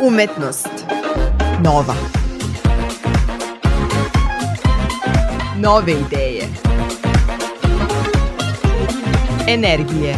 [0.00, 0.68] Umetnost.
[1.64, 1.94] Nova.
[5.60, 6.42] Nove ideje.
[9.48, 10.14] Energije.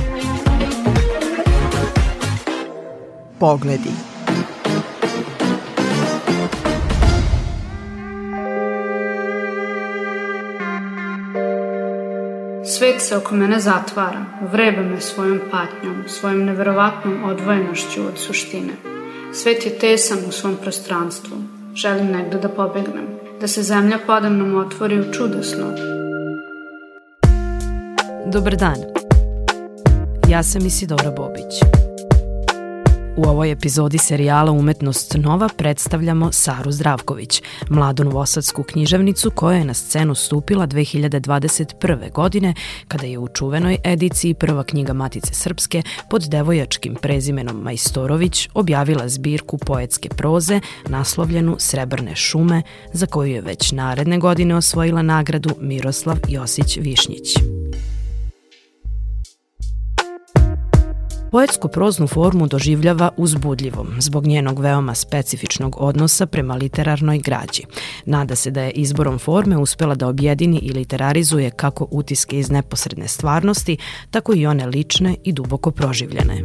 [3.39, 3.91] Pogledi.
[12.65, 19.00] Svet se oko mene zatvara, vreba me svojom patnjom, svojom neverovatnom odvojenošću od suštine.
[19.33, 21.37] Svet je tesan u svom prostranstvu.
[21.75, 23.07] Želim negde da pobegnem,
[23.41, 25.65] da se zemlja podamnom otvori u čudesno.
[28.27, 28.77] Dobar dan.
[30.29, 31.90] Ja sam Isidora Bobić.
[33.17, 39.75] U ovoj epizodi serijala Umetnost Nova predstavljamo Saru Zdravković, mladu novosadsku književnicu koja je na
[39.75, 42.13] scenu stupila 2021.
[42.13, 42.55] godine
[42.89, 49.59] kada je u čuvenoj ediciji prva knjiga Matice Srpske pod devojačkim prezimenom Majstorović objavila zbirku
[49.59, 56.77] poetske proze naslovljenu Srebrne šume za koju je već naredne godine osvojila nagradu Miroslav Josić
[56.77, 57.37] Višnjić.
[61.31, 67.63] Poetsku proznu formu doživljava uzbudljivom zbog njenog veoma specifičnog odnosa prema literarnoj građi.
[68.05, 73.09] Nada se da je izborom forme uspela da objedini i literarizuje kako utiske iz neposredne
[73.09, 73.77] stvarnosti,
[74.11, 76.43] tako i one lične i duboko proživljene.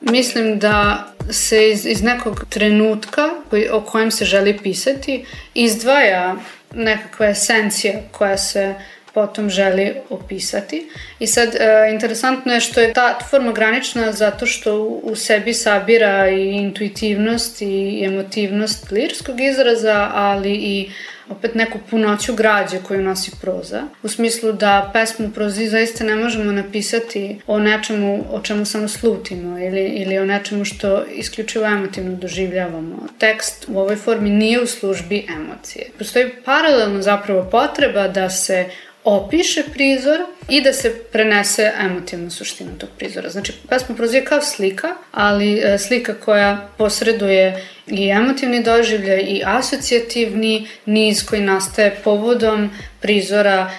[0.00, 6.36] Mislim da se iz, iz nekog trenutka koji, o kojem se želi pisati izdvaja
[6.74, 8.74] nekakva esencija koja se
[9.16, 10.88] potom želi opisati.
[11.18, 16.28] I sad, e, interesantno je što je ta forma granična zato što u sebi sabira
[16.28, 20.90] i intuitivnost i emotivnost lirskog izraza, ali i
[21.28, 23.82] opet neku punoću građe koju nosi proza.
[24.02, 29.58] U smislu da pesmu prozi zaista ne možemo napisati o nečemu o čemu samo slutimo
[29.58, 33.08] ili, ili o nečemu što isključivo emotivno doživljavamo.
[33.18, 35.90] Tekst u ovoj formi nije u službi emocije.
[35.98, 38.66] Postoji paralelno zapravo potreba da se
[39.04, 43.30] opiše prizor i da se prenese emotivna suština tog prizora.
[43.30, 50.68] Znači, pesma prozije kao slika, ali e, slika koja posreduje i emotivni doživljaj i asocijativni
[50.86, 52.70] niz koji nastaje povodom
[53.00, 53.70] prizora,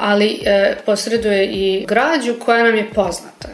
[0.00, 3.48] ali e, posreduje i građu koja nam je poznata.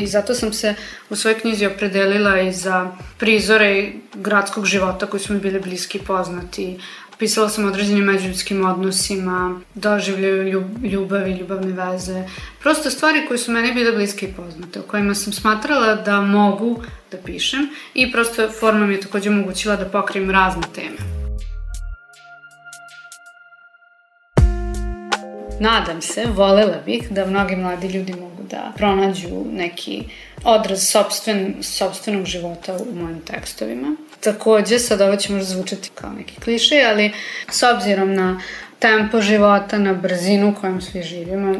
[0.00, 0.74] I zato sam se
[1.10, 6.76] u svojoj knjizi opredelila i za prizore gradskog života koji su mi bili bliski poznati,
[7.24, 12.24] Pisala sam o određenim međuljudskim odnosima, doživljaju ljubavi, ljubavne veze.
[12.60, 16.82] Prosto stvari koje su meni bile bliske i poznate, o kojima sam smatrala da mogu
[17.12, 21.13] da pišem i prosto forma mi je takođe omogućila da pokrijem razne teme.
[25.60, 30.02] Nadam se, volela bih da mnogi mladi ljudi mogu da pronađu neki
[30.44, 33.96] odraz sobstven, sobstvenog života u mojim tekstovima.
[34.20, 37.12] Takođe, sad ovo će možda zvučati kao neki kliše, ali
[37.50, 38.40] s obzirom na
[38.84, 41.54] tempo života, na brzinu u kojem svi živimo.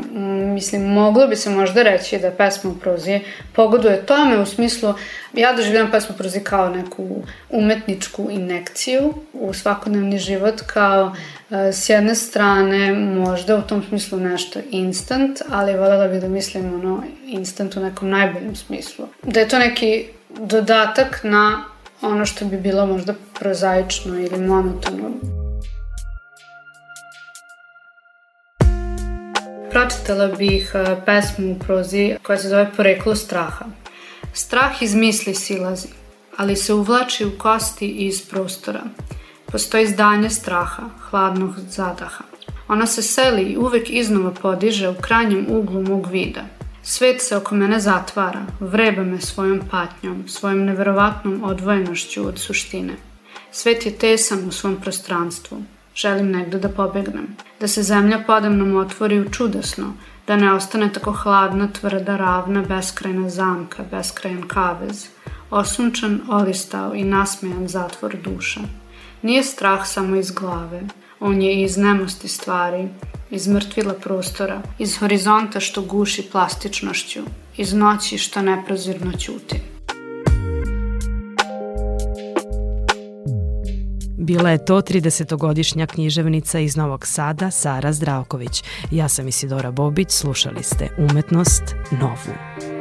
[0.55, 3.21] Mislim, moglo bi se možda reći da pesma u prozi
[3.53, 4.95] pogoduje tome u smislu,
[5.33, 11.15] ja doživljam pesmu u prozi kao neku umetničku inekciju u svakodnevni život, kao
[11.51, 16.75] e, s jedne strane možda u tom smislu nešto instant, ali voljela bih da mislim
[16.75, 19.07] ono instant u nekom najboljem smislu.
[19.23, 21.65] Da je to neki dodatak na
[22.03, 25.34] ono što bi bilo možda prozaično ili monotono.
[29.75, 33.65] Pročitala bih e, pesmu u prozi koja se zove Poreklo straha.
[34.33, 35.89] Strah iz misli silazi,
[36.37, 38.83] ali se uvlači u kosti i iz prostora.
[39.47, 42.25] Postoji zdanje straha, hladnog zadaha.
[42.69, 46.45] Ona se seli i uvek iznova podiže u krajnjem uglu mog vida–
[46.87, 52.93] Svet se oko mene zatvara, vreba me svojom patnjom, svojom neverovatnom odvojenošću od suštine.
[53.53, 55.63] Svet je tesan u svom prostranstvu.
[55.95, 57.37] Želim negde da pobegnem.
[57.61, 59.93] Da se zemlja podamnom otvori u čudesno,
[60.27, 65.07] da ne ostane tako hladna, tvrda, ravna, beskrajna zamka, beskrajan kavez,
[65.51, 68.61] osunčan, olistao i nasmejan zatvor duša.
[69.23, 70.83] Nije strah samo iz glave,
[71.21, 72.89] on je iz nemosti stvari,
[73.31, 77.21] iz mrtvila prostora, iz horizonta što guši plastičnošću,
[77.57, 79.74] iz noći što neprozirno ćuti.
[84.25, 88.65] Bila je to 30-godišnja književnica iz Novog Sada, Sara Zdravković.
[88.91, 92.74] Ja sam Isidora Bobić, slušali ste Umetnost novu.